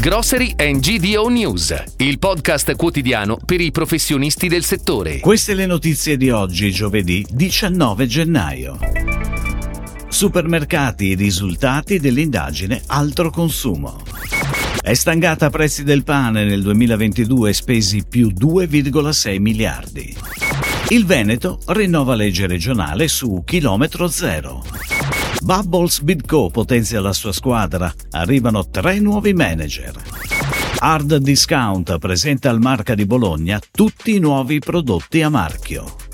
[0.00, 5.18] Grocery and GDO News, il podcast quotidiano per i professionisti del settore.
[5.18, 8.78] Queste le notizie di oggi, giovedì 19 gennaio.
[10.08, 14.00] Supermercati, i risultati dell'indagine altro consumo.
[14.80, 20.16] È stangata prezzi del pane nel 2022 spesi più 2,6 miliardi.
[20.90, 24.62] Il Veneto rinnova legge regionale su chilometro zero.
[25.42, 29.94] Bubbles Bidco potenzia la sua squadra, arrivano tre nuovi manager.
[30.78, 36.07] Hard Discount presenta al Marca di Bologna tutti i nuovi prodotti a marchio.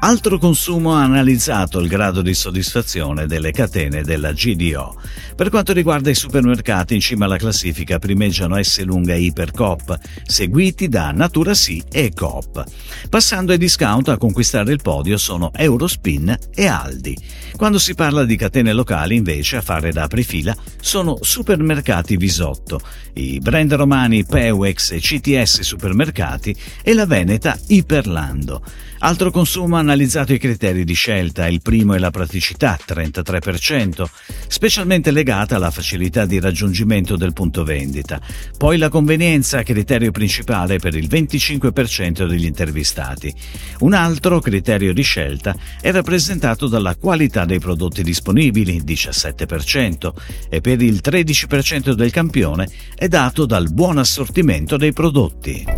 [0.00, 4.96] Altro consumo ha analizzato il grado di soddisfazione delle catene della GDO.
[5.34, 11.10] Per quanto riguarda i supermercati, in cima alla classifica primeggiano S lunga Ipercoop, seguiti da
[11.10, 12.64] Natura Sì e Coop.
[13.08, 17.18] Passando ai discount a conquistare il podio sono Eurospin e Aldi.
[17.56, 22.80] Quando si parla di catene locali, invece, a fare da aprifila sono Supermercati Visotto,
[23.14, 28.62] i brand romani Pewex e CTS Supermercati e la Veneta Iperlando.
[29.00, 34.04] Altro consumo analizzato i criteri di scelta, il primo è la praticità, 33%,
[34.46, 38.20] specialmente legata alla facilità di raggiungimento del punto vendita,
[38.58, 43.32] poi la convenienza, criterio principale per il 25% degli intervistati.
[43.78, 50.12] Un altro criterio di scelta è rappresentato dalla qualità dei prodotti disponibili, 17%,
[50.50, 55.77] e per il 13% del campione è dato dal buon assortimento dei prodotti.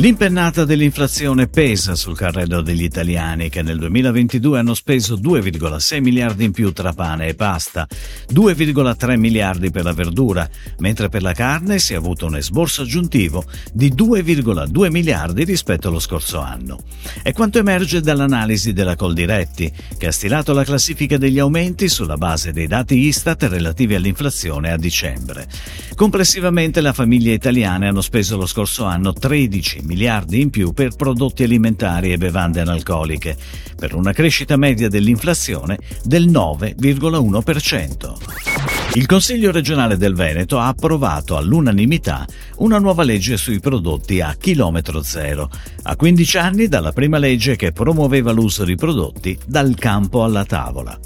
[0.00, 6.52] L'impennata dell'inflazione pesa sul carrello degli italiani che nel 2022 hanno speso 2,6 miliardi in
[6.52, 7.86] più tra pane e pasta,
[8.32, 13.44] 2,3 miliardi per la verdura, mentre per la carne si è avuto un esborso aggiuntivo
[13.74, 16.82] di 2,2 miliardi rispetto allo scorso anno.
[17.22, 22.52] È quanto emerge dall'analisi della Coldiretti, che ha stilato la classifica degli aumenti sulla base
[22.52, 25.46] dei dati Istat relativi all'inflazione a dicembre.
[25.94, 29.88] Complessivamente le famiglie italiane hanno speso lo scorso anno 13 miliardi
[30.38, 33.36] in più per prodotti alimentari e bevande analcoliche,
[33.76, 38.29] per una crescita media dell'inflazione del 9,1%.
[38.94, 45.00] Il Consiglio regionale del Veneto ha approvato all'unanimità una nuova legge sui prodotti a chilometro
[45.00, 45.48] zero,
[45.84, 50.98] a 15 anni dalla prima legge che promuoveva l'uso di prodotti dal campo alla tavola.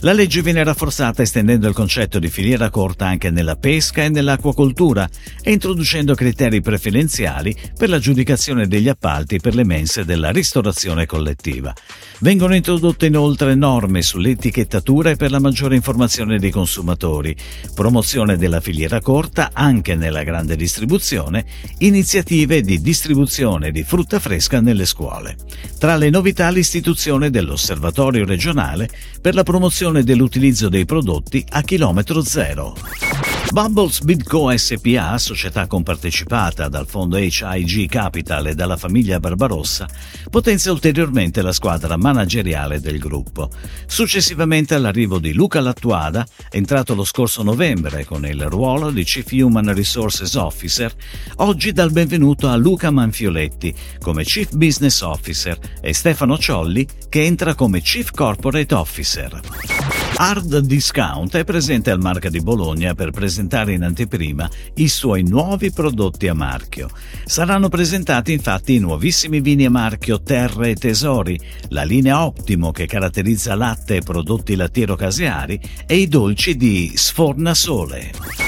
[0.00, 5.08] La legge viene rafforzata estendendo il concetto di filiera corta anche nella pesca e nell'acquacoltura
[5.40, 11.72] e introducendo criteri preferenziali per l'aggiudicazione degli appalti per le mense della ristorazione collettiva.
[12.20, 17.27] Vengono introdotte inoltre norme sull'etichettatura e per la maggiore informazione dei consumatori,
[17.74, 21.44] promozione della filiera corta anche nella grande distribuzione,
[21.78, 25.36] iniziative di distribuzione di frutta fresca nelle scuole.
[25.78, 28.88] Tra le novità l'istituzione dell'Osservatorio regionale
[29.20, 33.37] per la promozione dell'utilizzo dei prodotti a chilometro zero.
[33.50, 39.88] Bubbles Bidco SPA, società compartecipata dal fondo HIG Capital e dalla famiglia Barbarossa,
[40.28, 43.48] potenzia ulteriormente la squadra manageriale del gruppo.
[43.86, 49.72] Successivamente all'arrivo di Luca Lattuada, entrato lo scorso novembre con il ruolo di Chief Human
[49.74, 50.94] Resources Officer,
[51.36, 57.24] oggi dà il benvenuto a Luca Manfioletti come Chief Business Officer e Stefano Ciolli che
[57.24, 59.97] entra come Chief Corporate Officer.
[60.20, 65.70] Hard Discount è presente al Marca di Bologna per presentare in anteprima i suoi nuovi
[65.70, 66.90] prodotti a marchio.
[67.24, 72.86] Saranno presentati infatti i nuovissimi vini a marchio Terre e Tesori, la linea Ottimo che
[72.86, 78.47] caratterizza latte e prodotti lattiero-caseari e i dolci di Sforna Sole.